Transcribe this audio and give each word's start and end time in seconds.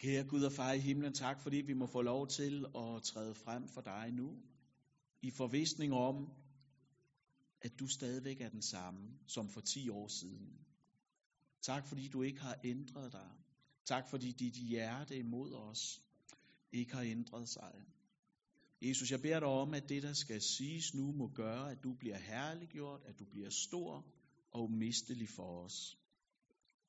Kære 0.00 0.24
Gud 0.24 0.42
og 0.42 0.52
far 0.52 0.72
i 0.72 0.78
himlen, 0.78 1.12
tak 1.12 1.40
fordi 1.40 1.56
vi 1.56 1.72
må 1.72 1.86
få 1.86 2.02
lov 2.02 2.28
til 2.28 2.66
at 2.76 3.02
træde 3.02 3.34
frem 3.34 3.68
for 3.68 3.80
dig 3.80 4.12
nu. 4.12 4.42
I 5.22 5.30
forvisning 5.30 5.92
om, 5.92 6.32
at 7.62 7.72
du 7.80 7.86
stadigvæk 7.86 8.40
er 8.40 8.48
den 8.48 8.62
samme 8.62 9.18
som 9.26 9.48
for 9.48 9.60
10 9.60 9.88
år 9.88 10.08
siden. 10.08 10.66
Tak 11.62 11.86
fordi 11.86 12.08
du 12.08 12.22
ikke 12.22 12.40
har 12.40 12.60
ændret 12.64 13.12
dig. 13.12 13.30
Tak 13.84 14.08
fordi 14.10 14.32
dit 14.32 14.54
hjerte 14.54 15.18
imod 15.18 15.52
os 15.52 16.02
ikke 16.72 16.94
har 16.94 17.02
ændret 17.02 17.48
sig. 17.48 17.74
Jesus, 18.82 19.10
jeg 19.10 19.22
beder 19.22 19.40
dig 19.40 19.48
om, 19.48 19.74
at 19.74 19.88
det, 19.88 20.02
der 20.02 20.12
skal 20.12 20.40
siges 20.40 20.94
nu, 20.94 21.12
må 21.12 21.28
gøre, 21.28 21.70
at 21.70 21.82
du 21.82 21.94
bliver 21.94 22.18
herliggjort, 22.18 23.00
at 23.04 23.18
du 23.18 23.24
bliver 23.24 23.50
stor 23.50 24.06
og 24.50 24.64
umistelig 24.64 25.28
for 25.28 25.64
os. 25.64 25.98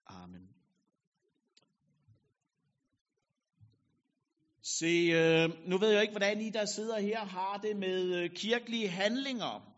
Amen. 0.05 0.60
Se, 4.81 5.11
øh, 5.13 5.49
nu 5.69 5.77
ved 5.77 5.89
jeg 5.89 6.01
ikke, 6.01 6.11
hvordan 6.11 6.41
I, 6.41 6.49
der 6.49 6.65
sidder 6.65 6.99
her, 6.99 7.19
har 7.19 7.57
det 7.63 7.77
med 7.77 8.15
øh, 8.15 8.29
kirkelige 8.29 8.87
handlinger. 8.87 9.73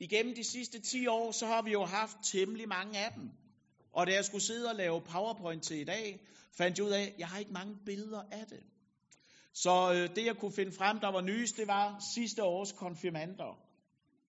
Igennem 0.00 0.34
de 0.34 0.44
sidste 0.44 0.80
10 0.80 1.06
år, 1.06 1.32
så 1.32 1.46
har 1.46 1.62
vi 1.62 1.72
jo 1.72 1.84
haft 1.84 2.16
temmelig 2.32 2.68
mange 2.68 2.98
af 2.98 3.12
dem. 3.12 3.30
Og 3.92 4.06
da 4.06 4.12
jeg 4.12 4.24
skulle 4.24 4.44
sidde 4.44 4.68
og 4.68 4.76
lave 4.76 5.00
PowerPoint 5.00 5.62
til 5.62 5.80
i 5.80 5.84
dag, 5.84 6.20
fandt 6.58 6.78
jeg 6.78 6.86
ud 6.86 6.90
af, 6.90 7.02
at 7.02 7.14
jeg 7.18 7.28
har 7.28 7.38
ikke 7.38 7.52
mange 7.52 7.76
billeder 7.86 8.22
af 8.32 8.46
det. 8.46 8.62
Så 9.52 9.92
øh, 9.92 10.16
det, 10.16 10.24
jeg 10.24 10.36
kunne 10.36 10.52
finde 10.52 10.72
frem, 10.72 11.00
der 11.00 11.12
var 11.12 11.20
nyest, 11.20 11.56
det 11.56 11.66
var 11.66 12.04
sidste 12.14 12.44
års 12.44 12.72
konfirmander. 12.72 13.58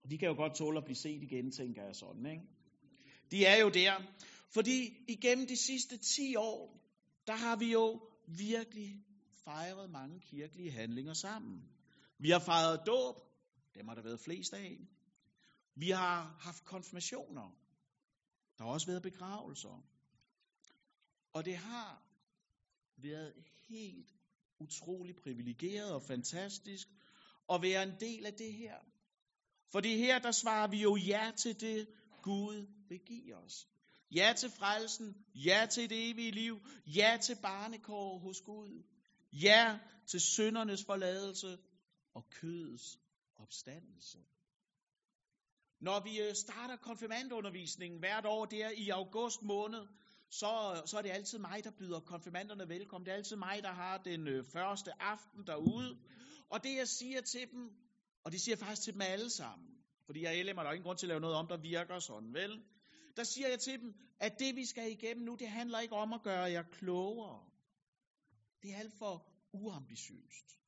Og 0.03 0.11
de 0.11 0.17
kan 0.17 0.27
jo 0.27 0.35
godt 0.35 0.55
tåle 0.55 0.77
at 0.77 0.85
blive 0.85 0.95
set 0.95 1.23
igen, 1.23 1.51
tænker 1.51 1.83
jeg 1.85 1.95
sådan. 1.95 2.25
Ikke? 2.25 2.43
De 3.31 3.45
er 3.45 3.61
jo 3.61 3.69
der. 3.69 3.93
Fordi 4.53 4.93
igennem 5.07 5.47
de 5.47 5.57
sidste 5.57 5.97
10 5.97 6.35
år, 6.35 6.79
der 7.27 7.33
har 7.33 7.55
vi 7.55 7.71
jo 7.71 7.99
virkelig 8.27 9.07
fejret 9.47 9.89
mange 9.89 10.19
kirkelige 10.19 10.71
handlinger 10.71 11.13
sammen. 11.13 11.69
Vi 12.19 12.29
har 12.29 12.39
fejret 12.39 12.81
dåb, 12.85 13.15
dem 13.75 13.87
har 13.87 13.95
der 13.95 14.01
været 14.01 14.19
flest 14.19 14.53
af. 14.53 14.77
Vi 15.75 15.89
har 15.89 16.37
haft 16.39 16.65
konfirmationer. 16.65 17.51
Der 18.57 18.63
har 18.63 18.71
også 18.71 18.87
været 18.87 19.01
begravelser. 19.01 19.83
Og 21.33 21.45
det 21.45 21.57
har 21.57 22.03
været 22.97 23.33
helt 23.69 24.11
utrolig 24.59 25.15
privilegeret 25.15 25.93
og 25.93 26.03
fantastisk 26.03 26.87
at 27.53 27.61
være 27.61 27.83
en 27.83 27.95
del 27.99 28.25
af 28.25 28.33
det 28.33 28.53
her. 28.53 28.75
For 29.71 29.79
det 29.79 29.97
her, 29.97 30.19
der 30.19 30.31
svarer 30.31 30.67
vi 30.67 30.81
jo 30.81 30.95
ja 30.95 31.31
til 31.37 31.61
det, 31.61 31.87
Gud 32.21 32.67
vil 32.89 32.99
give 32.99 33.35
os. 33.35 33.67
Ja 34.11 34.33
til 34.37 34.49
frelsen, 34.49 35.25
ja 35.35 35.67
til 35.71 35.89
det 35.89 36.09
evige 36.09 36.31
liv, 36.31 36.59
ja 36.85 37.17
til 37.21 37.35
barnekår 37.41 38.19
hos 38.19 38.41
Gud, 38.41 38.83
ja 39.31 39.79
til 40.07 40.19
syndernes 40.21 40.85
forladelse 40.85 41.57
og 42.13 42.29
kødets 42.29 42.99
opstandelse. 43.35 44.17
Når 45.79 45.99
vi 45.99 46.19
øh, 46.21 46.35
starter 46.35 46.75
konfirmandundervisningen 46.75 47.99
hvert 47.99 48.25
år 48.25 48.45
der 48.45 48.69
i 48.69 48.89
august 48.89 49.41
måned, 49.41 49.87
så, 50.29 50.81
så 50.85 50.97
er 50.97 51.01
det 51.01 51.09
altid 51.09 51.39
mig, 51.39 51.63
der 51.63 51.71
byder 51.71 51.99
konfirmanderne 51.99 52.69
velkommen. 52.69 53.05
Det 53.05 53.11
er 53.11 53.15
altid 53.15 53.35
mig, 53.35 53.63
der 53.63 53.71
har 53.71 53.97
den 53.97 54.27
øh, 54.27 54.45
første 54.45 55.01
aften 55.01 55.47
derude. 55.47 55.97
Og 56.49 56.63
det 56.63 56.75
jeg 56.75 56.87
siger 56.87 57.21
til 57.21 57.51
dem, 57.51 57.69
og 58.23 58.31
det 58.31 58.41
siger 58.41 58.55
jeg 58.55 58.59
faktisk 58.59 58.81
til 58.81 58.93
dem 58.93 59.01
alle 59.01 59.29
sammen, 59.29 59.67
fordi 60.05 60.23
jeg 60.23 60.39
er 60.39 60.43
LM, 60.43 60.55
der 60.55 60.63
er 60.63 60.71
ingen 60.71 60.83
grund 60.83 60.97
til 60.97 61.05
at 61.05 61.09
lave 61.09 61.19
noget 61.19 61.35
om, 61.35 61.47
der 61.47 61.57
virker 61.57 61.99
sådan, 61.99 62.33
vel? 62.33 62.63
Der 63.17 63.23
siger 63.23 63.47
jeg 63.49 63.59
til 63.59 63.79
dem, 63.81 63.93
at 64.19 64.39
det 64.39 64.55
vi 64.55 64.65
skal 64.65 64.91
igennem 64.91 65.25
nu, 65.25 65.35
det 65.35 65.47
handler 65.47 65.79
ikke 65.79 65.95
om 65.95 66.13
at 66.13 66.23
gøre 66.23 66.51
jer 66.51 66.63
klogere. 66.63 67.43
Det 68.61 68.73
er 68.73 68.77
alt 68.77 68.93
for 68.93 69.27
uambitiøst. 69.53 70.59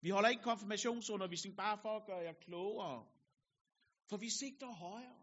Vi 0.00 0.10
holder 0.10 0.28
ikke 0.28 0.42
konfirmationsundervisning 0.42 1.56
bare 1.56 1.78
for 1.82 1.96
at 1.96 2.06
gøre 2.06 2.24
jer 2.24 2.32
klogere. 2.32 3.06
For 4.08 4.16
vi 4.16 4.30
sigter 4.30 4.72
højere. 4.72 5.22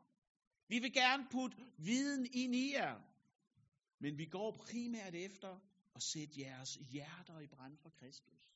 Vi 0.68 0.79
vil 0.79 0.94
gerne 0.94 1.28
putte 1.31 1.57
viden 1.78 2.28
ind 2.34 2.56
i 2.56 2.74
jer. 2.74 3.01
Men 4.00 4.18
vi 4.18 4.25
går 4.25 4.51
primært 4.51 5.16
efter 5.16 5.59
at 5.96 6.03
sætte 6.03 6.40
jeres 6.41 6.75
hjerter 6.75 7.40
i 7.40 7.47
brand 7.47 7.78
for 7.78 7.90
Kristus. 7.90 8.53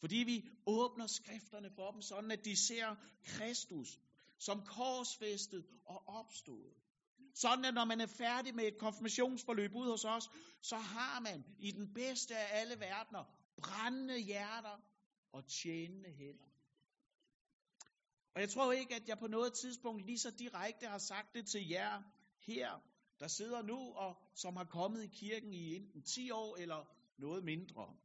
Fordi 0.00 0.16
vi 0.16 0.48
åbner 0.66 1.06
skrifterne 1.06 1.70
for 1.70 1.90
dem, 1.90 2.02
sådan 2.02 2.30
at 2.30 2.44
de 2.44 2.56
ser 2.56 2.96
Kristus 3.24 4.00
som 4.38 4.64
korsfæstet 4.66 5.66
og 5.84 6.08
opstået. 6.08 6.74
Sådan 7.34 7.64
at 7.64 7.74
når 7.74 7.84
man 7.84 8.00
er 8.00 8.06
færdig 8.06 8.54
med 8.54 8.64
et 8.64 8.78
konfirmationsforløb 8.78 9.74
ud 9.74 9.90
hos 9.90 10.04
os, 10.04 10.30
så 10.62 10.76
har 10.76 11.20
man 11.20 11.44
i 11.58 11.70
den 11.70 11.94
bedste 11.94 12.36
af 12.36 12.60
alle 12.60 12.80
verdener 12.80 13.24
brændende 13.56 14.18
hjerter 14.18 14.80
og 15.32 15.46
tjenende 15.46 16.10
hænder. 16.10 16.50
Og 18.34 18.40
jeg 18.40 18.50
tror 18.50 18.72
ikke, 18.72 18.94
at 18.94 19.08
jeg 19.08 19.18
på 19.18 19.26
noget 19.26 19.52
tidspunkt 19.54 20.06
lige 20.06 20.18
så 20.18 20.30
direkte 20.30 20.86
har 20.86 20.98
sagt 20.98 21.34
det 21.34 21.46
til 21.46 21.68
jer 21.68 22.02
her, 22.46 22.82
der 23.20 23.28
sidder 23.28 23.62
nu 23.62 23.78
og 23.94 24.16
som 24.34 24.56
har 24.56 24.64
kommet 24.64 25.04
i 25.04 25.06
kirken 25.06 25.54
i 25.54 25.76
enten 25.76 26.02
10 26.02 26.30
år 26.30 26.56
eller 26.56 26.84
noget 27.18 27.44
mindre. 27.44 27.96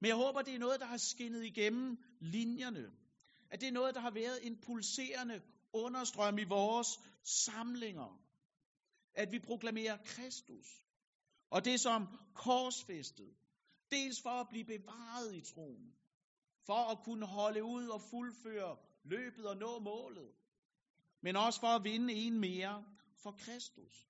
Men 0.00 0.08
jeg 0.08 0.16
håber, 0.16 0.42
det 0.42 0.54
er 0.54 0.58
noget, 0.58 0.80
der 0.80 0.86
har 0.86 0.96
skinnet 0.96 1.44
igennem 1.44 1.96
linjerne. 2.20 2.92
At 3.50 3.60
det 3.60 3.68
er 3.68 3.72
noget, 3.72 3.94
der 3.94 4.00
har 4.00 4.10
været 4.10 4.46
en 4.46 4.56
pulserende 4.66 5.42
understrøm 5.72 6.38
i 6.38 6.44
vores 6.44 7.00
samlinger. 7.24 8.20
At 9.14 9.32
vi 9.32 9.38
proklamerer 9.38 9.96
Kristus. 10.04 10.66
Og 11.50 11.64
det 11.64 11.80
som 11.80 12.06
korsfæstet. 12.34 13.34
Dels 13.90 14.22
for 14.22 14.30
at 14.30 14.48
blive 14.48 14.64
bevaret 14.64 15.34
i 15.34 15.40
troen. 15.40 15.94
For 16.66 16.90
at 16.92 16.98
kunne 17.04 17.26
holde 17.26 17.64
ud 17.64 17.88
og 17.88 18.02
fuldføre 18.02 18.76
løbet 19.04 19.46
og 19.46 19.56
nå 19.56 19.78
målet. 19.78 20.32
Men 21.22 21.36
også 21.36 21.60
for 21.60 21.66
at 21.66 21.84
vinde 21.84 22.14
en 22.14 22.40
mere 22.40 22.84
for 23.22 23.30
Kristus. 23.30 24.08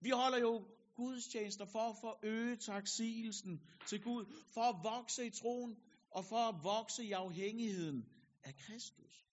Vi 0.00 0.10
holder 0.10 0.38
jo 0.38 0.64
gudstjenester 0.96 1.64
for 1.64 1.90
at 1.90 1.96
forøge 2.00 2.56
taksigelsen 2.56 3.60
til 3.88 4.02
Gud, 4.02 4.24
for 4.54 4.60
at 4.60 4.76
vokse 4.82 5.26
i 5.26 5.30
troen 5.30 5.76
og 6.10 6.24
for 6.24 6.48
at 6.48 6.64
vokse 6.64 7.04
i 7.04 7.12
afhængigheden 7.12 8.04
af 8.44 8.54
Kristus. 8.56 9.25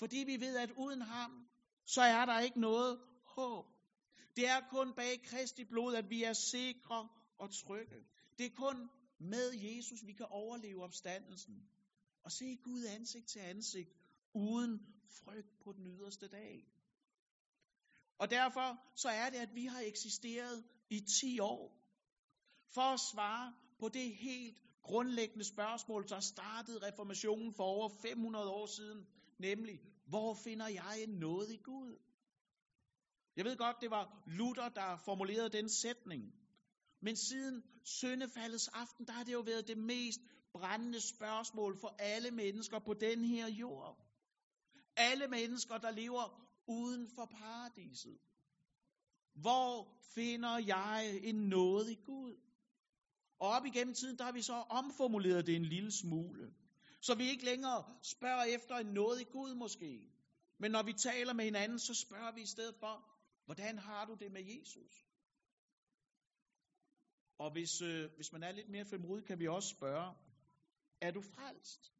Fordi 0.00 0.16
vi 0.26 0.40
ved, 0.40 0.56
at 0.56 0.70
uden 0.70 1.02
ham, 1.02 1.48
så 1.86 2.02
er 2.02 2.24
der 2.24 2.40
ikke 2.40 2.60
noget 2.60 3.00
håb. 3.24 3.66
Det 4.36 4.48
er 4.48 4.60
kun 4.70 4.94
bag 4.94 5.22
Kristi 5.24 5.64
blod, 5.64 5.94
at 5.94 6.10
vi 6.10 6.22
er 6.22 6.32
sikre 6.32 7.08
og 7.38 7.50
trygge. 7.50 8.00
Det 8.38 8.46
er 8.46 8.54
kun 8.56 8.90
med 9.18 9.52
Jesus, 9.52 10.06
vi 10.06 10.12
kan 10.12 10.26
overleve 10.30 10.82
opstandelsen 10.84 11.68
og 12.24 12.32
se 12.32 12.56
Gud 12.64 12.84
ansigt 12.84 13.28
til 13.28 13.38
ansigt, 13.38 13.90
uden 14.34 14.80
frygt 15.24 15.60
på 15.64 15.72
den 15.72 15.86
yderste 15.86 16.28
dag. 16.28 16.66
Og 18.18 18.30
derfor 18.30 18.84
så 18.96 19.08
er 19.08 19.30
det, 19.30 19.38
at 19.38 19.54
vi 19.54 19.64
har 19.64 19.80
eksisteret 19.80 20.64
i 20.90 21.00
10 21.00 21.40
år 21.40 21.76
for 22.74 22.94
at 22.94 23.00
svare 23.12 23.54
på 23.78 23.88
det 23.88 24.16
helt 24.16 24.58
grundlæggende 24.82 25.44
spørgsmål, 25.44 26.08
der 26.08 26.20
startede 26.20 26.86
reformationen 26.86 27.52
for 27.54 27.64
over 27.64 27.88
500 28.02 28.48
år 28.48 28.66
siden, 28.66 29.06
nemlig, 29.38 29.80
hvor 30.10 30.34
finder 30.34 30.68
jeg 30.68 31.02
en 31.02 31.08
nåde 31.08 31.54
i 31.54 31.60
Gud? 31.64 31.98
Jeg 33.36 33.44
ved 33.44 33.56
godt, 33.56 33.76
det 33.80 33.90
var 33.90 34.22
Luther, 34.26 34.68
der 34.68 34.96
formulerede 35.04 35.50
den 35.58 35.68
sætning. 35.68 36.22
Men 37.02 37.16
siden 37.16 37.62
syndefaldets 37.84 38.68
aften, 38.68 39.06
der 39.06 39.12
har 39.12 39.24
det 39.24 39.32
jo 39.32 39.40
været 39.40 39.68
det 39.68 39.78
mest 39.78 40.20
brændende 40.52 41.00
spørgsmål 41.00 41.78
for 41.80 41.94
alle 41.98 42.30
mennesker 42.30 42.78
på 42.78 42.94
den 42.94 43.24
her 43.24 43.48
jord. 43.48 43.98
Alle 44.96 45.28
mennesker, 45.28 45.78
der 45.78 45.90
lever 45.90 46.24
uden 46.68 47.08
for 47.14 47.26
paradiset. 47.26 48.18
Hvor 49.34 50.00
finder 50.14 50.58
jeg 50.58 51.20
en 51.22 51.34
nåde 51.34 51.92
i 51.92 51.98
Gud? 52.04 52.36
Og 53.40 53.48
op 53.48 53.66
igennem 53.66 53.94
tiden, 53.94 54.18
der 54.18 54.24
har 54.24 54.32
vi 54.32 54.42
så 54.42 54.54
omformuleret 54.54 55.46
det 55.46 55.56
en 55.56 55.64
lille 55.64 55.90
smule. 55.92 56.54
Så 57.00 57.14
vi 57.14 57.28
ikke 57.28 57.44
længere 57.44 57.84
spørger 58.02 58.44
efter 58.44 58.76
en 58.76 58.86
nåde 58.86 59.22
i 59.22 59.24
Gud 59.24 59.54
måske. 59.54 60.10
Men 60.58 60.70
når 60.70 60.82
vi 60.82 60.92
taler 60.92 61.32
med 61.32 61.44
hinanden, 61.44 61.78
så 61.78 61.94
spørger 61.94 62.32
vi 62.32 62.42
i 62.42 62.46
stedet 62.46 62.74
for, 62.80 63.04
hvordan 63.44 63.78
har 63.78 64.04
du 64.04 64.14
det 64.14 64.32
med 64.32 64.42
Jesus? 64.42 65.06
Og 67.38 67.52
hvis, 67.52 67.82
øh, 67.82 68.10
hvis 68.16 68.32
man 68.32 68.42
er 68.42 68.52
lidt 68.52 68.68
mere 68.68 68.84
frimodig, 68.84 69.24
kan 69.24 69.38
vi 69.38 69.48
også 69.48 69.68
spørge, 69.68 70.14
er 71.00 71.10
du 71.10 71.20
frelst? 71.20 71.92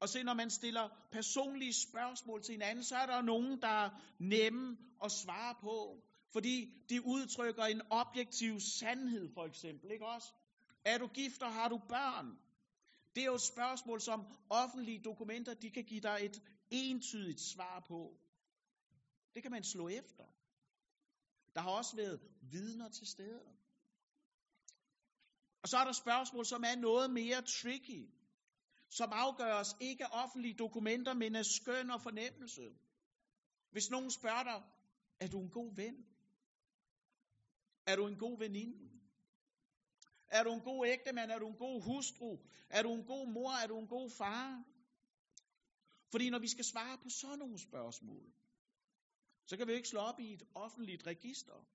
Og 0.00 0.08
se, 0.08 0.22
når 0.22 0.34
man 0.34 0.50
stiller 0.50 0.88
personlige 1.12 1.72
spørgsmål 1.72 2.42
til 2.42 2.52
hinanden, 2.52 2.84
så 2.84 2.96
er 2.96 3.06
der 3.06 3.22
nogen, 3.22 3.60
der 3.62 3.68
er 3.68 3.90
nemme 4.20 4.76
at 5.04 5.12
svare 5.12 5.54
på. 5.60 6.02
Fordi 6.32 6.84
de 6.88 7.06
udtrykker 7.06 7.64
en 7.64 7.82
objektiv 7.90 8.60
sandhed, 8.60 9.28
for 9.34 9.44
eksempel. 9.44 9.90
Ikke 9.90 10.06
også? 10.06 10.32
Er 10.84 10.98
du 10.98 11.06
gift 11.06 11.42
og 11.42 11.52
har 11.52 11.68
du 11.68 11.78
børn? 11.88 12.38
Det 13.14 13.20
er 13.22 13.26
jo 13.26 13.34
et 13.34 13.40
spørgsmål, 13.40 14.00
som 14.00 14.26
offentlige 14.50 15.02
dokumenter 15.04 15.54
de 15.54 15.70
kan 15.70 15.84
give 15.84 16.00
dig 16.00 16.18
et 16.22 16.42
entydigt 16.70 17.40
svar 17.40 17.84
på. 17.88 18.16
Det 19.34 19.42
kan 19.42 19.52
man 19.52 19.64
slå 19.64 19.88
efter. 19.88 20.24
Der 21.54 21.60
har 21.60 21.70
også 21.70 21.96
været 21.96 22.20
vidner 22.50 22.88
til 22.88 23.06
stede. 23.06 23.58
Og 25.62 25.68
så 25.68 25.76
er 25.76 25.84
der 25.84 25.92
spørgsmål, 25.92 26.46
som 26.46 26.62
er 26.64 26.76
noget 26.76 27.10
mere 27.10 27.42
tricky, 27.42 28.10
som 28.90 29.10
afgøres 29.12 29.76
ikke 29.80 30.04
af 30.04 30.24
offentlige 30.24 30.54
dokumenter, 30.58 31.14
men 31.14 31.36
af 31.36 31.44
skøn 31.44 31.90
og 31.90 32.02
fornemmelse. 32.02 32.74
Hvis 33.70 33.90
nogen 33.90 34.10
spørger 34.10 34.42
dig, 34.42 34.62
er 35.20 35.28
du 35.28 35.40
en 35.40 35.50
god 35.50 35.74
ven? 35.76 36.06
Er 37.86 37.96
du 37.96 38.06
en 38.06 38.18
god 38.18 38.38
veninde? 38.38 38.87
Er 40.30 40.42
du 40.42 40.52
en 40.52 40.60
god 40.60 40.86
ægtemand? 40.86 41.30
Er 41.30 41.38
du 41.38 41.48
en 41.48 41.56
god 41.56 41.82
hustru? 41.82 42.38
Er 42.70 42.82
du 42.82 42.94
en 42.94 43.04
god 43.04 43.28
mor? 43.32 43.50
Er 43.50 43.66
du 43.66 43.78
en 43.78 43.88
god 43.88 44.10
far? 44.10 44.64
Fordi 46.10 46.30
når 46.30 46.38
vi 46.38 46.48
skal 46.48 46.64
svare 46.64 46.98
på 46.98 47.08
sådan 47.08 47.38
nogle 47.38 47.58
spørgsmål, 47.58 48.32
så 49.46 49.56
kan 49.56 49.66
vi 49.66 49.72
ikke 49.72 49.88
slå 49.88 50.00
op 50.00 50.20
i 50.20 50.32
et 50.32 50.42
offentligt 50.54 51.06
register. 51.06 51.66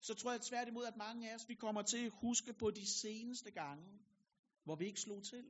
Så 0.00 0.14
tror 0.14 0.30
jeg 0.32 0.40
tværtimod, 0.40 0.84
at 0.84 0.96
mange 0.96 1.30
af 1.30 1.34
os, 1.34 1.48
vi 1.48 1.54
kommer 1.54 1.82
til 1.82 2.06
at 2.06 2.12
huske 2.12 2.52
på 2.52 2.70
de 2.70 2.86
seneste 2.86 3.50
gange, 3.50 3.98
hvor 4.64 4.76
vi 4.76 4.86
ikke 4.86 5.00
slog 5.00 5.24
til. 5.24 5.44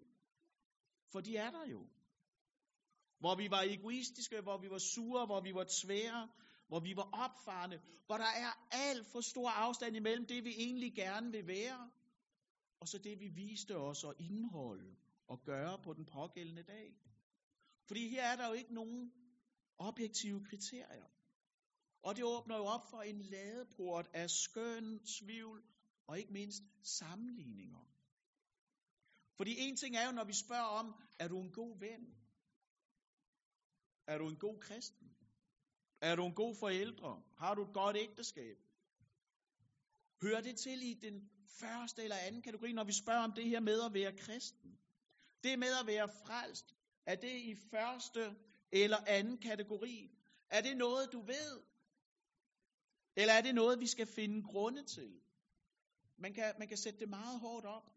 For 1.12 1.20
de 1.20 1.36
er 1.36 1.50
der 1.50 1.66
jo. 1.66 1.86
Hvor 3.18 3.34
vi 3.36 3.50
var 3.50 3.62
egoistiske, 3.62 4.40
hvor 4.40 4.58
vi 4.58 4.70
var 4.70 4.78
sure, 4.78 5.26
hvor 5.26 5.40
vi 5.40 5.54
var 5.54 5.66
tvære, 5.82 6.28
hvor 6.68 6.80
vi 6.80 6.96
var 6.96 7.08
opfarende, 7.12 7.80
hvor 8.06 8.16
der 8.16 8.24
er 8.24 8.68
alt 8.70 9.06
for 9.06 9.20
stor 9.20 9.50
afstand 9.50 9.96
imellem 9.96 10.26
det, 10.26 10.44
vi 10.44 10.54
egentlig 10.58 10.94
gerne 10.94 11.30
vil 11.32 11.46
være, 11.46 11.90
og 12.80 12.88
så 12.88 12.98
det, 12.98 13.20
vi 13.20 13.28
viste 13.28 13.76
os 13.76 14.04
at 14.04 14.14
indholde 14.18 14.96
og 15.28 15.44
gøre 15.44 15.78
på 15.82 15.92
den 15.92 16.04
pågældende 16.04 16.62
dag. 16.62 16.94
Fordi 17.86 18.08
her 18.08 18.24
er 18.24 18.36
der 18.36 18.46
jo 18.46 18.52
ikke 18.52 18.74
nogen 18.74 19.12
objektive 19.78 20.44
kriterier. 20.44 21.06
Og 22.02 22.16
det 22.16 22.24
åbner 22.24 22.56
jo 22.56 22.64
op 22.64 22.90
for 22.90 23.02
en 23.02 23.20
ladeport 23.20 24.08
af 24.14 24.30
skøn, 24.30 25.00
tvivl 25.20 25.64
og 26.06 26.18
ikke 26.18 26.32
mindst 26.32 26.62
sammenligninger. 26.82 27.84
Fordi 29.36 29.58
en 29.58 29.76
ting 29.76 29.96
er 29.96 30.06
jo, 30.06 30.12
når 30.12 30.24
vi 30.24 30.32
spørger 30.32 30.64
om, 30.80 30.94
er 31.18 31.28
du 31.28 31.40
en 31.40 31.52
god 31.52 31.78
ven? 31.78 32.14
Er 34.06 34.18
du 34.18 34.28
en 34.28 34.36
god 34.36 34.60
kristen? 34.60 35.15
Er 36.00 36.16
du 36.16 36.26
en 36.26 36.34
god 36.34 36.54
forældre? 36.54 37.22
Har 37.38 37.54
du 37.54 37.62
et 37.62 37.74
godt 37.74 37.96
ægteskab? 37.96 38.56
Hører 40.22 40.40
det 40.40 40.56
til 40.56 40.82
i 40.82 40.94
den 40.94 41.30
første 41.60 42.02
eller 42.02 42.16
anden 42.16 42.42
kategori, 42.42 42.72
når 42.72 42.84
vi 42.84 42.92
spørger 42.92 43.24
om 43.24 43.32
det 43.32 43.48
her 43.48 43.60
med 43.60 43.82
at 43.82 43.94
være 43.94 44.12
kristen? 44.16 44.78
Det 45.44 45.58
med 45.58 45.72
at 45.80 45.86
være 45.86 46.08
frelst, 46.08 46.74
er 47.06 47.14
det 47.14 47.32
i 47.32 47.54
første 47.70 48.36
eller 48.72 48.96
anden 49.06 49.38
kategori? 49.38 50.10
Er 50.50 50.60
det 50.60 50.76
noget, 50.76 51.12
du 51.12 51.20
ved? 51.20 51.62
Eller 53.16 53.34
er 53.34 53.40
det 53.40 53.54
noget, 53.54 53.80
vi 53.80 53.86
skal 53.86 54.06
finde 54.06 54.42
grunde 54.42 54.84
til? 54.84 55.20
Man 56.18 56.34
kan, 56.34 56.54
man 56.58 56.68
kan 56.68 56.76
sætte 56.76 56.98
det 57.00 57.08
meget 57.08 57.40
hårdt 57.40 57.66
op. 57.66 57.90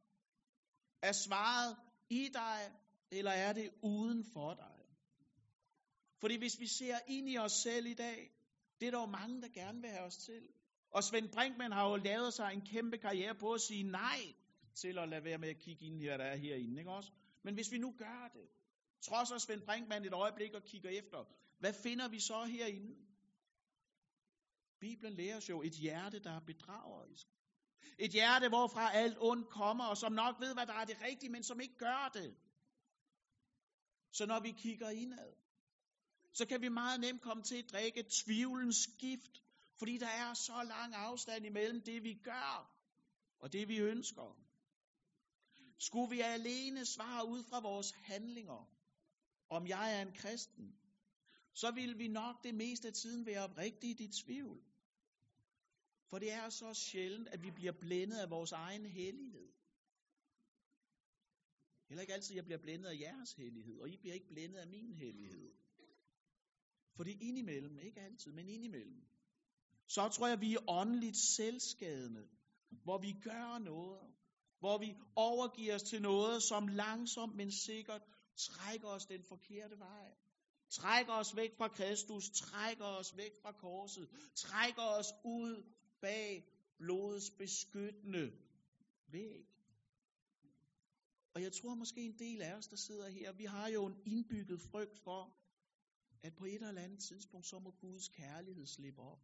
Er 1.02 1.12
svaret 1.12 1.78
i 2.10 2.30
dig, 2.34 2.72
eller 3.12 3.32
er 3.32 3.54
det 3.54 3.70
uden 3.84 4.26
for 4.34 4.54
dig? 4.54 4.69
Fordi 6.20 6.38
hvis 6.38 6.60
vi 6.60 6.68
ser 6.68 7.00
ind 7.08 7.30
i 7.30 7.38
os 7.38 7.52
selv 7.52 7.86
i 7.86 7.94
dag, 7.94 8.32
det 8.80 8.88
er 8.88 8.92
der 8.92 9.00
jo 9.00 9.06
mange, 9.06 9.42
der 9.42 9.48
gerne 9.50 9.82
vil 9.82 9.90
have 9.90 10.04
os 10.04 10.18
til. 10.18 10.48
Og 10.92 11.04
Svend 11.04 11.30
Brinkmann 11.30 11.74
har 11.74 11.90
jo 11.90 11.96
lavet 11.96 12.34
sig 12.34 12.54
en 12.54 12.62
kæmpe 12.62 12.98
karriere 12.98 13.36
på 13.36 13.54
at 13.54 13.62
sige 13.62 13.84
nej 13.84 14.20
til 14.76 14.98
at 14.98 15.10
lade 15.10 15.24
være 15.24 15.38
med 15.38 15.50
at 15.50 15.60
kigge 15.60 15.86
ind 15.86 16.02
i, 16.02 16.06
hvad 16.06 16.18
der 16.18 16.26
er 16.26 16.36
herinde. 16.36 16.80
Ikke 16.80 16.92
også? 16.92 17.12
Men 17.44 17.54
hvis 17.54 17.72
vi 17.72 17.78
nu 17.78 17.94
gør 17.98 18.30
det, 18.34 18.48
trods 19.02 19.32
at 19.32 19.42
Svend 19.42 19.62
Brinkmann 19.62 20.06
et 20.06 20.14
øjeblik 20.14 20.54
og 20.54 20.64
kigger 20.64 20.90
efter, 20.90 21.26
hvad 21.60 21.74
finder 21.74 22.08
vi 22.08 22.20
så 22.20 22.44
herinde? 22.44 22.96
Bibelen 24.80 25.14
lærer 25.14 25.38
os 25.38 25.50
jo 25.50 25.62
et 25.62 25.74
hjerte, 25.74 26.20
der 26.20 26.32
er 26.32 26.40
bedragerisk. 26.40 27.28
Et 28.00 28.12
hjerte, 28.12 28.50
hvorfra 28.50 28.92
alt 28.94 29.18
ondt 29.20 29.50
kommer, 29.50 29.86
og 29.86 29.98
som 29.98 30.12
nok 30.12 30.36
ved, 30.40 30.54
hvad 30.54 30.66
der 30.66 30.74
er 30.74 30.86
det 30.86 31.02
rigtige, 31.02 31.30
men 31.30 31.44
som 31.44 31.60
ikke 31.60 31.78
gør 31.78 32.12
det. 32.14 32.36
Så 34.12 34.26
når 34.26 34.40
vi 34.40 34.52
kigger 34.52 34.90
indad, 34.90 35.34
så 36.34 36.46
kan 36.46 36.62
vi 36.62 36.70
meget 36.70 37.00
nemt 37.00 37.22
komme 37.22 37.44
til 37.44 37.56
at 37.56 37.72
drikke 37.72 38.06
tvivlens 38.10 38.88
gift, 39.00 39.44
fordi 39.80 39.98
der 39.98 40.08
er 40.08 40.34
så 40.34 40.64
lang 40.64 40.96
afstand 40.96 41.46
imellem 41.46 41.82
det, 41.82 42.04
vi 42.04 42.14
gør, 42.14 42.72
og 43.40 43.54
det, 43.54 43.68
vi 43.68 43.78
ønsker. 43.78 44.36
Skulle 45.78 46.10
vi 46.10 46.22
alene 46.22 46.86
svare 46.86 47.28
ud 47.28 47.44
fra 47.44 47.60
vores 47.60 47.92
handlinger, 47.92 48.70
om 49.50 49.68
jeg 49.68 49.98
er 49.98 50.02
en 50.02 50.14
kristen, 50.16 50.76
så 51.54 51.72
vil 51.72 51.98
vi 51.98 52.08
nok 52.08 52.44
det 52.44 52.56
meste 52.56 52.88
af 52.88 52.94
tiden 52.94 53.26
være 53.26 53.44
oprigtigt 53.44 54.00
i 54.00 54.08
tvivl. 54.08 54.64
For 56.10 56.20
det 56.20 56.32
er 56.32 56.50
så 56.50 56.74
sjældent, 56.74 57.28
at 57.28 57.44
vi 57.44 57.52
bliver 57.52 57.72
blændet 57.72 58.18
af 58.18 58.30
vores 58.30 58.52
egen 58.52 58.86
hellighed. 58.86 59.50
Heller 61.88 62.02
ikke 62.02 62.14
altid, 62.14 62.36
jeg 62.36 62.46
bliver 62.46 62.58
blændet 62.62 62.90
af 62.90 63.00
jeres 63.00 63.34
hellighed, 63.34 63.80
og 63.80 63.90
I 63.90 63.98
bliver 63.98 64.14
ikke 64.14 64.28
blændet 64.28 64.60
af 64.60 64.68
min 64.68 64.94
hellighed. 64.94 65.52
Fordi 67.00 67.12
indimellem, 67.12 67.80
ikke 67.80 68.02
altid, 68.02 68.32
men 68.32 68.50
indimellem, 68.50 69.02
så 69.88 70.10
tror 70.10 70.28
jeg, 70.28 70.42
vi 70.42 70.54
er 70.54 70.70
åndeligt 70.70 71.18
selvskadende, 71.18 72.28
hvor 72.84 72.98
vi 72.98 73.12
gør 73.24 73.60
noget, 73.60 74.14
hvor 74.60 74.78
vi 74.78 74.96
overgiver 75.16 75.76
os 75.76 75.84
til 75.84 76.02
noget, 76.02 76.44
som 76.44 76.68
langsomt, 76.68 77.36
men 77.36 77.52
sikkert 77.52 78.02
trækker 78.38 78.88
os 78.88 79.06
den 79.06 79.24
forkerte 79.24 79.80
vej. 79.80 80.12
Trækker 80.70 81.14
os 81.14 81.36
væk 81.36 81.58
fra 81.58 81.68
Kristus, 81.68 82.30
trækker 82.30 82.86
os 82.86 83.18
væk 83.18 83.32
fra 83.42 83.52
korset, 83.52 84.10
trækker 84.36 84.84
os 85.00 85.14
ud 85.26 85.64
bag 86.02 86.44
blodets 86.78 87.32
beskyttende 87.32 88.32
væg. 89.12 89.46
Og 91.34 91.42
jeg 91.42 91.52
tror 91.54 91.76
måske 91.76 92.02
en 92.02 92.20
del 92.20 92.42
af 92.42 92.54
os, 92.54 92.68
der 92.68 92.76
sidder 92.76 93.10
her, 93.10 93.32
vi 93.32 93.46
har 93.46 93.68
jo 93.68 93.86
en 93.86 93.96
indbygget 94.06 94.62
frygt 94.62 95.00
for, 95.04 95.39
at 96.24 96.36
på 96.36 96.46
et 96.46 96.54
eller 96.54 96.82
andet 96.82 97.00
tidspunkt, 97.00 97.46
så 97.46 97.60
må 97.60 97.72
Guds 97.72 98.08
kærlighed 98.08 98.66
slippe 98.66 99.02
op. 99.02 99.24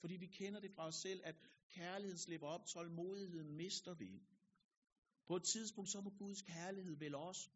Fordi 0.00 0.16
vi 0.16 0.26
kender 0.26 0.60
det 0.60 0.72
fra 0.72 0.86
os 0.86 0.94
selv, 0.94 1.20
at 1.24 1.36
kærligheden 1.68 2.18
slipper 2.18 2.46
op, 2.46 2.66
tålmodigheden 2.66 3.56
mister 3.56 3.94
vi. 3.94 4.22
På 5.26 5.36
et 5.36 5.44
tidspunkt, 5.44 5.90
så 5.90 6.00
må 6.00 6.10
Guds 6.10 6.42
kærlighed 6.42 6.96
vel 6.96 7.14
også 7.14 7.50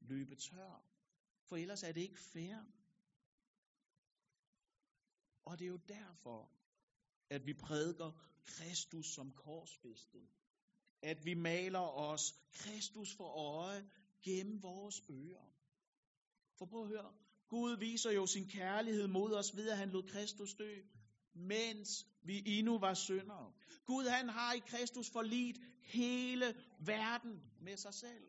løbe 0.00 0.36
tør. 0.36 0.84
For 1.48 1.56
ellers 1.56 1.82
er 1.82 1.92
det 1.92 2.00
ikke 2.00 2.20
fair. 2.20 2.56
Og 5.44 5.58
det 5.58 5.64
er 5.64 5.68
jo 5.68 5.80
derfor, 5.88 6.50
at 7.30 7.46
vi 7.46 7.54
prædiker 7.54 8.12
Kristus 8.46 9.06
som 9.06 9.32
korsfæstet. 9.32 10.28
At 11.02 11.24
vi 11.24 11.34
maler 11.34 11.80
os 11.80 12.34
Kristus 12.52 13.14
for 13.16 13.28
øje 13.28 13.90
gennem 14.22 14.62
vores 14.62 15.02
ører. 15.10 15.52
For 16.58 16.66
prøv 16.66 16.82
at 16.82 16.88
høre, 16.88 17.14
Gud 17.48 17.78
viser 17.78 18.10
jo 18.10 18.26
sin 18.26 18.48
kærlighed 18.48 19.06
mod 19.06 19.32
os 19.32 19.56
ved, 19.56 19.68
at 19.68 19.78
han 19.78 19.90
lod 19.90 20.02
Kristus 20.02 20.54
dø, 20.54 20.74
mens 21.34 22.06
vi 22.22 22.42
endnu 22.46 22.78
var 22.78 22.94
syndere. 22.94 23.52
Gud 23.86 24.04
han 24.04 24.28
har 24.28 24.52
i 24.52 24.58
Kristus 24.58 25.10
forlit 25.10 25.56
hele 25.82 26.54
verden 26.86 27.42
med 27.60 27.76
sig 27.76 27.94
selv. 27.94 28.24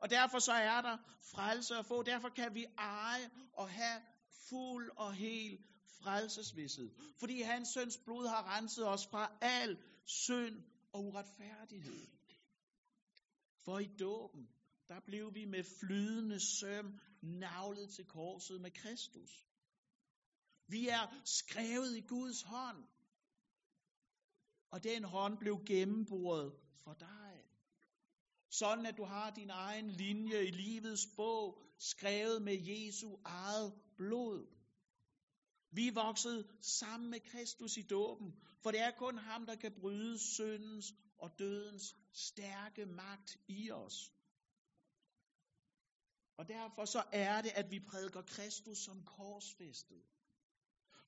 Og 0.00 0.10
derfor 0.10 0.38
så 0.38 0.52
er 0.52 0.80
der 0.80 0.96
frelse 1.34 1.76
at 1.76 1.86
få. 1.86 2.02
Derfor 2.02 2.28
kan 2.28 2.54
vi 2.54 2.64
eje 2.78 3.30
og 3.52 3.70
have 3.70 4.02
fuld 4.48 4.90
og 4.96 5.14
hel 5.14 5.58
frelsesvidshed. 6.02 6.90
Fordi 7.20 7.40
hans 7.40 7.68
søns 7.68 7.98
blod 8.04 8.26
har 8.28 8.56
renset 8.56 8.88
os 8.88 9.06
fra 9.06 9.32
al 9.40 9.78
synd 10.06 10.56
og 10.92 11.04
uretfærdighed. 11.04 12.06
For 13.64 13.78
i 13.78 13.86
dåben, 14.00 14.48
der 14.88 15.00
blev 15.06 15.34
vi 15.34 15.44
med 15.44 15.64
flydende 15.80 16.40
søm 16.40 17.00
navlet 17.22 17.90
til 17.90 18.04
korset 18.04 18.60
med 18.60 18.70
Kristus. 18.70 19.46
Vi 20.66 20.88
er 20.88 21.20
skrevet 21.24 21.96
i 21.96 22.00
Guds 22.00 22.42
hånd. 22.42 22.84
Og 24.70 24.84
den 24.84 25.04
hånd 25.04 25.38
blev 25.38 25.64
gennemboret 25.66 26.52
for 26.84 26.94
dig. 26.94 27.44
Sådan 28.50 28.86
at 28.86 28.96
du 28.96 29.04
har 29.04 29.30
din 29.30 29.50
egen 29.50 29.90
linje 29.90 30.44
i 30.44 30.50
livets 30.50 31.06
bog, 31.16 31.62
skrevet 31.78 32.42
med 32.42 32.56
Jesu 32.56 33.16
eget 33.24 33.72
blod. 33.96 34.46
Vi 35.70 35.88
er 35.88 35.92
vokset 35.92 36.46
sammen 36.60 37.10
med 37.10 37.20
Kristus 37.20 37.76
i 37.76 37.82
dåben, 37.82 38.32
for 38.62 38.70
det 38.70 38.80
er 38.80 38.90
kun 38.98 39.18
ham, 39.18 39.46
der 39.46 39.56
kan 39.56 39.72
bryde 39.80 40.18
syndens 40.18 40.92
og 41.18 41.38
dødens 41.38 41.96
stærke 42.12 42.86
magt 42.86 43.36
i 43.48 43.70
os. 43.70 44.12
Og 46.38 46.48
derfor 46.48 46.84
så 46.84 47.02
er 47.12 47.42
det, 47.42 47.52
at 47.54 47.70
vi 47.70 47.80
prædiker 47.80 48.22
Kristus 48.22 48.78
som 48.78 49.02
korsfæstet. 49.04 50.02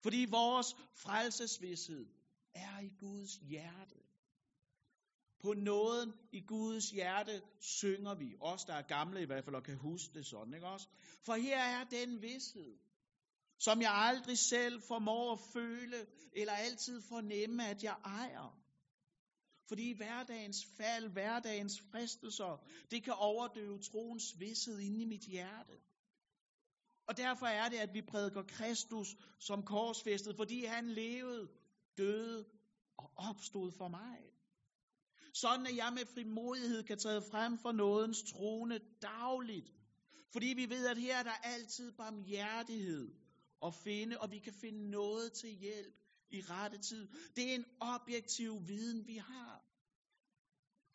Fordi 0.02 0.26
vores 0.30 0.76
frelsesvidshed 0.94 2.06
er 2.54 2.80
i 2.80 2.88
Guds 2.98 3.36
hjerte. 3.36 3.94
På 5.40 5.52
nåden 5.52 6.12
i 6.32 6.40
Guds 6.40 6.90
hjerte 6.90 7.42
synger 7.60 8.14
vi. 8.14 8.36
Os, 8.40 8.64
der 8.64 8.74
er 8.74 8.82
gamle 8.82 9.22
i 9.22 9.26
hvert 9.26 9.44
fald, 9.44 9.56
og 9.56 9.62
kan 9.62 9.76
huske 9.76 10.14
det 10.14 10.26
sådan, 10.26 10.54
ikke 10.54 10.66
også? 10.66 10.88
For 11.22 11.34
her 11.34 11.58
er 11.58 11.84
den 11.84 12.22
vidshed, 12.22 12.78
som 13.58 13.80
jeg 13.82 13.92
aldrig 13.92 14.38
selv 14.38 14.82
formår 14.82 15.32
at 15.32 15.40
føle, 15.52 16.06
eller 16.32 16.52
altid 16.52 17.02
fornemme, 17.02 17.66
at 17.66 17.82
jeg 17.82 17.96
ejer. 18.04 18.59
Fordi 19.70 19.92
hverdagens 19.92 20.64
fald, 20.76 21.08
hverdagens 21.08 21.80
fristelser, 21.80 22.64
det 22.90 23.04
kan 23.04 23.14
overdøve 23.16 23.78
troens 23.78 24.40
vidshed 24.40 24.78
inde 24.78 25.02
i 25.02 25.04
mit 25.04 25.20
hjerte. 25.20 25.72
Og 27.06 27.16
derfor 27.16 27.46
er 27.46 27.68
det, 27.68 27.76
at 27.76 27.94
vi 27.94 28.02
prædiker 28.02 28.42
Kristus 28.42 29.16
som 29.38 29.62
korsfæstet, 29.62 30.36
fordi 30.36 30.64
han 30.64 30.88
levede, 30.88 31.48
døde 31.96 32.44
og 32.98 33.10
opstod 33.16 33.72
for 33.72 33.88
mig. 33.88 34.18
Sådan 35.34 35.66
at 35.66 35.76
jeg 35.76 35.92
med 35.94 36.06
frimodighed 36.14 36.82
kan 36.82 36.98
træde 36.98 37.22
frem 37.30 37.58
for 37.58 37.72
nådens 37.72 38.22
trone 38.22 38.80
dagligt. 39.02 39.72
Fordi 40.32 40.46
vi 40.46 40.70
ved, 40.70 40.86
at 40.86 40.98
her 40.98 41.18
er 41.18 41.22
der 41.22 41.38
altid 41.42 41.92
barmhjertighed 41.92 43.14
at 43.66 43.74
finde, 43.74 44.20
og 44.20 44.30
vi 44.30 44.38
kan 44.38 44.52
finde 44.52 44.90
noget 44.90 45.32
til 45.32 45.50
hjælp 45.50 45.99
i 46.30 46.40
rette 46.40 46.78
tid. 46.78 47.08
Det 47.36 47.50
er 47.50 47.54
en 47.54 47.66
objektiv 47.80 48.66
viden, 48.66 49.06
vi 49.06 49.16
har. 49.16 49.64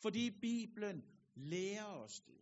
Fordi 0.02 0.30
Bibelen 0.40 1.02
lærer 1.34 1.84
os 1.84 2.20
det. 2.20 2.40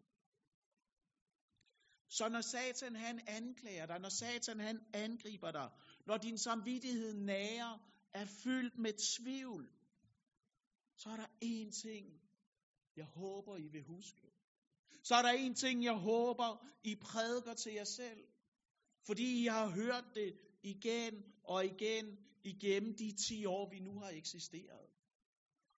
Så 2.09 2.29
når 2.29 2.41
Satan 2.41 2.97
han 2.97 3.21
anklager 3.27 3.87
dig, 3.87 3.99
når 3.99 4.09
Satan 4.09 4.61
han 4.61 4.81
angriber 4.95 5.51
dig, 5.51 5.71
når 6.07 6.17
din 6.17 6.39
samvittighed 6.39 7.15
nærer 7.15 7.79
er 8.13 8.27
fyldt 8.27 8.79
med 8.79 8.93
tvivl, 9.17 9.71
så 10.97 11.11
er 11.11 11.17
der 11.17 11.27
én 11.45 11.83
ting, 11.83 12.21
jeg 12.97 13.05
håber, 13.05 13.57
I 13.57 13.69
vil 13.69 13.83
huske. 13.83 14.31
Så 15.03 15.15
er 15.15 15.23
der 15.23 15.33
én 15.33 15.55
ting, 15.55 15.85
jeg 15.85 15.97
håber, 15.97 16.67
I 16.85 16.95
prædiker 16.95 17.55
til 17.55 17.73
jer 17.73 17.85
selv. 17.85 18.25
Fordi 19.07 19.43
I 19.43 19.47
har 19.47 19.69
hørt 19.69 20.05
det 20.15 20.39
igen 20.65 21.25
og 21.45 21.65
igen 21.65 22.19
igennem 22.45 22.97
de 22.97 23.13
10 23.13 23.45
år, 23.45 23.71
vi 23.71 23.79
nu 23.79 23.99
har 23.99 24.09
eksisteret. 24.09 24.91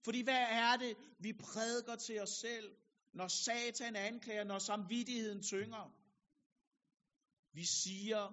Fordi 0.05 0.23
hvad 0.23 0.47
er 0.50 0.76
det, 0.76 0.97
vi 1.19 1.33
prædiker 1.33 1.97
til 1.97 2.21
os 2.23 2.31
selv, 2.31 2.76
når 3.12 3.28
Satan 3.28 3.97
anklager, 3.97 4.45
når 4.45 4.59
samvittigheden 4.59 5.43
tynger? 5.43 5.90
Vi 7.52 7.64
siger, 7.64 8.33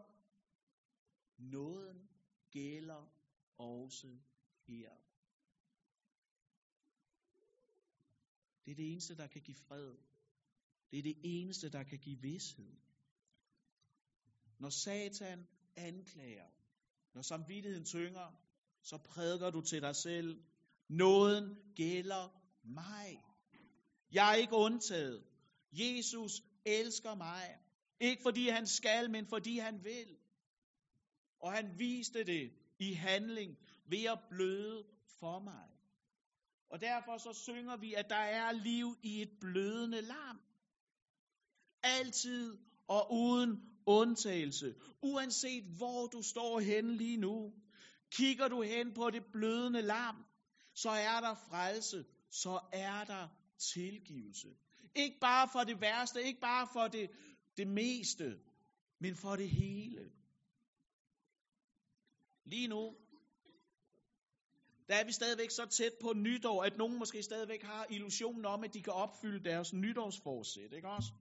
nåden 1.38 2.10
gælder 2.51 3.12
også 3.57 4.17
her. 4.67 4.89
Det 8.65 8.72
er 8.72 8.75
det 8.75 8.91
eneste, 8.91 9.17
der 9.17 9.27
kan 9.27 9.41
give 9.41 9.57
fred. 9.57 9.95
Det 10.91 11.00
er 11.00 11.03
det 11.03 11.17
eneste, 11.24 11.69
der 11.69 11.83
kan 11.83 12.00
give 12.00 12.22
vidshed. 12.22 12.75
Når 14.60 14.69
Satan 14.69 15.48
anklager, 15.75 16.47
når 17.13 17.21
samvittigheden 17.21 17.85
tynger, 17.85 18.43
så 18.81 18.97
prædiker 18.97 19.49
du 19.49 19.61
til 19.61 19.81
dig 19.81 19.95
selv, 19.95 20.43
nåden 20.89 21.57
gælder 21.75 22.29
mig. 22.63 23.23
Jeg 24.11 24.31
er 24.31 24.35
ikke 24.35 24.55
undtaget. 24.55 25.23
Jesus 25.71 26.41
elsker 26.65 27.15
mig. 27.15 27.59
Ikke 27.99 28.21
fordi 28.21 28.47
han 28.47 28.67
skal, 28.67 29.11
men 29.11 29.27
fordi 29.27 29.57
han 29.57 29.83
vil. 29.83 30.17
Og 31.39 31.51
han 31.51 31.79
viste 31.79 32.23
det 32.23 32.51
i 32.79 32.93
handling 32.93 33.57
ved 33.85 34.03
at 34.03 34.19
bløde 34.29 34.85
for 35.19 35.39
mig. 35.39 35.69
Og 36.69 36.81
derfor 36.81 37.17
så 37.17 37.33
synger 37.33 37.77
vi, 37.77 37.93
at 37.93 38.09
der 38.09 38.15
er 38.15 38.51
liv 38.51 38.97
i 39.03 39.21
et 39.21 39.31
blødende 39.41 40.01
lam. 40.01 40.41
Altid 41.83 42.57
og 42.87 43.11
uden 43.11 43.72
undtagelse. 43.85 44.75
Uanset 45.01 45.63
hvor 45.63 46.07
du 46.07 46.21
står 46.21 46.59
hen 46.59 46.95
lige 46.95 47.17
nu. 47.17 47.53
Kigger 48.11 48.47
du 48.47 48.61
hen 48.61 48.93
på 48.93 49.09
det 49.09 49.23
blødende 49.33 49.81
lam, 49.81 50.15
så 50.73 50.89
er 50.89 51.19
der 51.21 51.35
frelse, 51.49 52.05
så 52.29 52.59
er 52.73 53.03
der 53.03 53.27
tilgivelse. 53.73 54.47
Ikke 54.95 55.17
bare 55.21 55.49
for 55.51 55.59
det 55.59 55.81
værste, 55.81 56.23
ikke 56.23 56.39
bare 56.41 56.67
for 56.73 56.87
det, 56.87 57.09
det 57.57 57.67
meste, 57.67 58.39
men 58.99 59.15
for 59.15 59.35
det 59.35 59.49
hele. 59.49 60.11
Lige 62.45 62.67
nu, 62.67 62.95
der 64.87 64.95
er 64.95 65.05
vi 65.05 65.11
stadigvæk 65.11 65.49
så 65.49 65.65
tæt 65.65 65.93
på 66.01 66.13
nytår, 66.13 66.63
at 66.63 66.77
nogen 66.77 66.99
måske 66.99 67.23
stadigvæk 67.23 67.63
har 67.63 67.85
illusionen 67.89 68.45
om, 68.45 68.63
at 68.63 68.73
de 68.73 68.83
kan 68.83 68.93
opfylde 68.93 69.43
deres 69.43 69.73
nytårsforsæt, 69.73 70.73
ikke 70.73 70.87
også? 70.87 71.11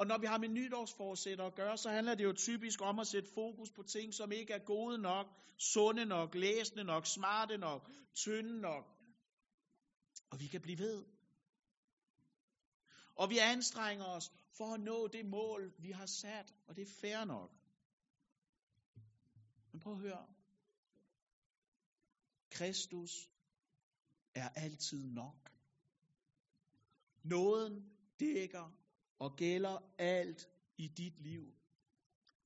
Og 0.00 0.06
når 0.06 0.18
vi 0.18 0.26
har 0.26 0.38
med 0.38 0.48
nytårsforsætter 0.48 1.44
at 1.44 1.54
gøre, 1.54 1.78
så 1.78 1.90
handler 1.90 2.14
det 2.14 2.24
jo 2.24 2.32
typisk 2.32 2.80
om 2.82 2.98
at 2.98 3.06
sætte 3.06 3.30
fokus 3.34 3.70
på 3.70 3.82
ting, 3.82 4.14
som 4.14 4.32
ikke 4.32 4.52
er 4.52 4.58
gode 4.58 4.98
nok, 4.98 5.26
sunde 5.58 6.04
nok, 6.04 6.34
læsende 6.34 6.84
nok, 6.84 7.06
smarte 7.06 7.58
nok, 7.58 7.90
tynde 8.14 8.60
nok. 8.60 8.84
Og 10.30 10.40
vi 10.40 10.46
kan 10.46 10.60
blive 10.60 10.78
ved. 10.78 11.04
Og 13.14 13.30
vi 13.30 13.38
anstrenger 13.38 14.04
os 14.04 14.32
for 14.56 14.74
at 14.74 14.80
nå 14.80 15.08
det 15.08 15.26
mål, 15.26 15.72
vi 15.78 15.90
har 15.90 16.06
sat, 16.06 16.54
og 16.68 16.76
det 16.76 16.82
er 16.82 16.92
fair 17.00 17.24
nok. 17.24 17.50
Men 19.72 19.80
prøv 19.80 19.92
at 19.92 19.98
høre. 19.98 20.26
Kristus 22.50 23.28
er 24.34 24.48
altid 24.48 25.06
nok. 25.06 25.50
Nåden 27.24 27.90
dækker 28.20 28.79
og 29.20 29.36
gælder 29.36 29.78
alt 29.98 30.48
i 30.76 30.88
dit 30.88 31.20
liv. 31.20 31.54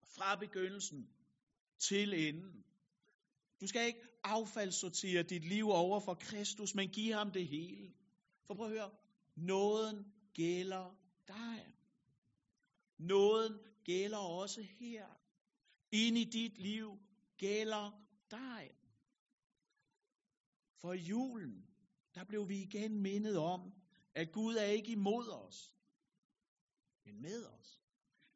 Fra 0.02 0.36
begyndelsen 0.36 1.08
til 1.78 2.28
enden. 2.28 2.64
Du 3.60 3.66
skal 3.66 3.86
ikke 3.86 4.00
affaldssortere 4.24 5.22
dit 5.22 5.44
liv 5.44 5.68
over 5.68 6.00
for 6.00 6.14
Kristus, 6.14 6.74
men 6.74 6.88
give 6.88 7.14
ham 7.14 7.30
det 7.30 7.48
hele. 7.48 7.94
For 8.46 8.54
prøv 8.54 8.66
at 8.66 8.72
høre, 8.72 8.90
nåden 9.36 10.12
gælder 10.34 10.96
dig. 11.28 11.74
Nåden 12.98 13.58
gælder 13.84 14.18
også 14.18 14.62
her. 14.62 15.06
Ind 15.92 16.18
i 16.18 16.24
dit 16.24 16.58
liv 16.58 16.98
gælder 17.36 17.90
dig. 18.30 18.70
For 20.80 20.92
i 20.92 20.98
julen, 20.98 21.66
der 22.14 22.24
blev 22.24 22.48
vi 22.48 22.62
igen 22.62 23.02
mindet 23.02 23.38
om, 23.38 23.72
at 24.14 24.32
Gud 24.32 24.54
er 24.54 24.64
ikke 24.64 24.92
imod 24.92 25.28
os, 25.28 25.74
men 27.04 27.22
med 27.22 27.46
os. 27.46 27.80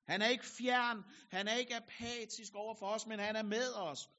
Han 0.07 0.23
er 0.23 0.29
ikke 0.29 0.47
fjern, 0.47 1.03
han 1.31 1.49
er 1.49 1.55
ikke 1.55 1.77
apatisk 1.77 2.55
over 2.55 2.75
for 2.75 2.87
os, 2.87 3.07
men 3.07 3.19
han 3.19 3.37
er 3.37 3.43
med 3.43 3.75
os. 3.75 4.11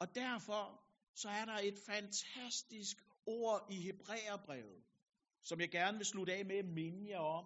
Og 0.00 0.14
derfor 0.14 0.82
så 1.14 1.28
er 1.28 1.44
der 1.44 1.58
et 1.62 1.78
fantastisk 1.86 2.96
ord 3.26 3.66
i 3.70 3.82
Hebræerbrevet, 3.82 4.82
som 5.44 5.60
jeg 5.60 5.70
gerne 5.70 5.96
vil 5.96 6.06
slutte 6.06 6.32
af 6.34 6.44
med 6.44 6.56
at 6.56 6.64
minde 6.64 7.10
jer 7.10 7.18
om. 7.18 7.44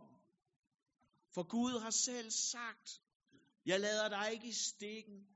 For 1.34 1.42
Gud 1.42 1.80
har 1.80 1.90
selv 1.90 2.30
sagt, 2.30 3.02
jeg 3.66 3.80
lader 3.80 4.08
dig 4.08 4.32
ikke 4.32 4.48
i 4.48 4.52
stikken, 4.52 5.26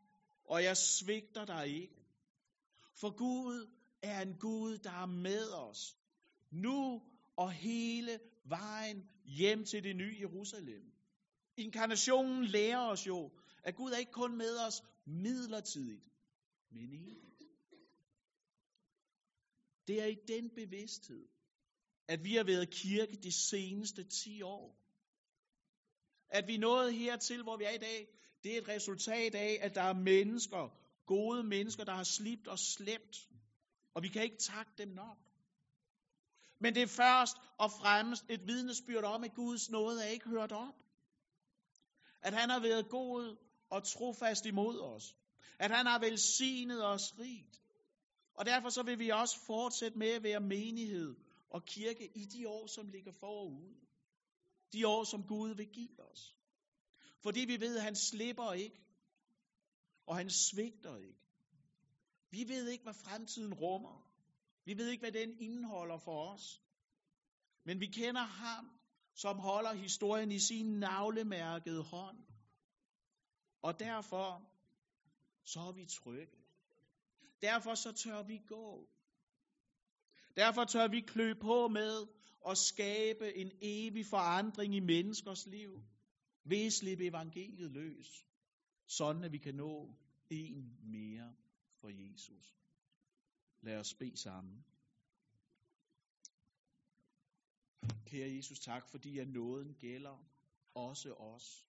og 0.44 0.62
jeg 0.62 0.76
svigter 0.76 1.44
dig 1.44 1.66
ikke. 1.68 2.00
For 3.00 3.16
Gud 3.16 3.70
er 4.02 4.20
en 4.20 4.38
Gud, 4.38 4.78
der 4.78 4.90
er 4.90 5.06
med 5.06 5.52
os. 5.52 5.96
Nu 6.50 7.02
og 7.40 7.52
hele 7.52 8.20
vejen 8.44 9.08
hjem 9.24 9.64
til 9.64 9.84
det 9.84 9.96
nye 9.96 10.16
Jerusalem. 10.20 10.92
Inkarnationen 11.56 12.44
lærer 12.44 12.78
os 12.78 13.06
jo, 13.06 13.30
at 13.62 13.74
Gud 13.74 13.90
er 13.90 13.96
ikke 13.96 14.12
kun 14.12 14.36
med 14.36 14.58
os 14.66 14.82
midlertidigt, 15.06 16.04
men 16.70 16.92
evigt. 16.92 17.42
Det 19.86 20.02
er 20.02 20.06
i 20.06 20.16
den 20.28 20.50
bevidsthed, 20.50 21.28
at 22.08 22.24
vi 22.24 22.34
har 22.34 22.44
været 22.44 22.70
kirke 22.70 23.16
de 23.16 23.32
seneste 23.32 24.04
10 24.04 24.42
år. 24.42 24.76
At 26.28 26.46
vi 26.46 26.56
nåede 26.56 26.92
hertil, 26.92 27.42
hvor 27.42 27.56
vi 27.56 27.64
er 27.64 27.74
i 27.74 27.78
dag, 27.78 28.08
det 28.44 28.54
er 28.54 28.60
et 28.60 28.68
resultat 28.68 29.34
af, 29.34 29.58
at 29.60 29.74
der 29.74 29.82
er 29.82 29.94
mennesker, 29.94 30.68
gode 31.06 31.42
mennesker, 31.42 31.84
der 31.84 31.92
har 31.92 32.04
slibt 32.04 32.48
og 32.48 32.58
slæbt. 32.58 33.28
Og 33.94 34.02
vi 34.02 34.08
kan 34.08 34.22
ikke 34.22 34.38
takke 34.38 34.72
dem 34.78 34.88
nok. 34.88 35.29
Men 36.60 36.74
det 36.74 36.82
er 36.82 36.86
først 36.86 37.36
og 37.58 37.70
fremmest 37.70 38.24
et 38.28 38.46
vidnesbyrd 38.46 39.04
om, 39.04 39.24
at 39.24 39.34
Guds 39.34 39.70
nåde 39.70 40.04
er 40.04 40.08
ikke 40.08 40.28
hørt 40.28 40.52
op. 40.52 40.74
At 42.22 42.34
han 42.34 42.50
har 42.50 42.60
været 42.60 42.88
god 42.90 43.36
og 43.70 43.84
trofast 43.84 44.46
imod 44.46 44.80
os. 44.80 45.16
At 45.58 45.70
han 45.70 45.86
har 45.86 45.98
velsignet 45.98 46.86
os 46.86 47.18
rigt. 47.18 47.62
Og 48.34 48.46
derfor 48.46 48.68
så 48.68 48.82
vil 48.82 48.98
vi 48.98 49.08
også 49.08 49.40
fortsætte 49.46 49.98
med 49.98 50.08
at 50.08 50.22
være 50.22 50.40
menighed 50.40 51.16
og 51.50 51.64
kirke 51.64 52.10
i 52.16 52.24
de 52.24 52.48
år, 52.48 52.66
som 52.66 52.88
ligger 52.88 53.12
forud. 53.12 53.74
De 54.72 54.88
år, 54.88 55.04
som 55.04 55.22
Gud 55.22 55.54
vil 55.54 55.68
give 55.68 56.00
os. 56.10 56.36
Fordi 57.22 57.40
vi 57.40 57.60
ved, 57.60 57.76
at 57.76 57.82
han 57.82 57.96
slipper 57.96 58.52
ikke. 58.52 58.80
Og 60.06 60.16
han 60.16 60.30
svigter 60.30 60.96
ikke. 60.96 61.20
Vi 62.30 62.48
ved 62.48 62.68
ikke, 62.68 62.84
hvad 62.84 62.94
fremtiden 62.94 63.54
rummer. 63.54 64.09
Vi 64.64 64.76
ved 64.76 64.88
ikke, 64.88 65.02
hvad 65.02 65.12
den 65.12 65.40
indeholder 65.40 65.98
for 65.98 66.32
os. 66.32 66.62
Men 67.64 67.80
vi 67.80 67.86
kender 67.86 68.24
ham, 68.24 68.80
som 69.14 69.38
holder 69.38 69.72
historien 69.72 70.32
i 70.32 70.38
sin 70.38 70.66
navlemærkede 70.78 71.82
hånd. 71.82 72.18
Og 73.62 73.80
derfor 73.80 74.50
så 75.44 75.60
er 75.60 75.72
vi 75.72 75.86
trygge. 75.86 76.36
Derfor 77.42 77.74
så 77.74 77.92
tør 77.92 78.22
vi 78.22 78.38
gå. 78.48 78.88
Derfor 80.36 80.64
tør 80.64 80.88
vi 80.88 81.00
klø 81.00 81.34
på 81.40 81.68
med 81.68 82.06
at 82.48 82.58
skabe 82.58 83.36
en 83.36 83.52
evig 83.62 84.06
forandring 84.06 84.74
i 84.74 84.80
menneskers 84.80 85.46
liv 85.46 85.82
ved 86.44 86.66
at 86.66 86.72
slippe 86.72 87.06
evangeliet 87.06 87.70
løs, 87.70 88.26
sådan 88.86 89.24
at 89.24 89.32
vi 89.32 89.38
kan 89.38 89.54
nå 89.54 89.94
en 90.30 90.78
mere 90.82 91.34
for 91.80 91.88
Jesus. 91.88 92.59
Lad 93.62 93.76
os 93.76 93.94
bede 93.94 94.16
sammen. 94.16 94.64
Kære 98.06 98.34
Jesus, 98.36 98.60
tak 98.60 98.86
fordi 98.86 99.18
at 99.18 99.28
nåden 99.28 99.74
gælder 99.74 100.26
også 100.74 101.14
os. 101.14 101.66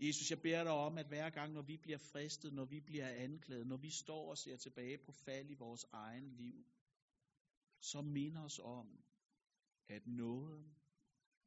Jesus, 0.00 0.30
jeg 0.30 0.42
beder 0.42 0.64
dig 0.64 0.72
om, 0.72 0.98
at 0.98 1.06
hver 1.06 1.30
gang, 1.30 1.52
når 1.52 1.62
vi 1.62 1.76
bliver 1.76 1.98
fristet, 1.98 2.52
når 2.52 2.64
vi 2.64 2.80
bliver 2.80 3.08
anklaget, 3.08 3.66
når 3.66 3.76
vi 3.76 3.90
står 3.90 4.30
og 4.30 4.38
ser 4.38 4.56
tilbage 4.56 4.98
på 4.98 5.12
fald 5.12 5.50
i 5.50 5.54
vores 5.54 5.86
egen 5.92 6.28
liv, 6.36 6.66
så 7.80 8.00
minder 8.02 8.44
os 8.44 8.58
om, 8.58 9.04
at 9.88 10.06
nåden 10.06 10.74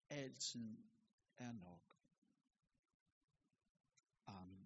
altid 0.09 0.77
er 1.37 1.51
nok. 1.51 1.95
Amen. 4.27 4.64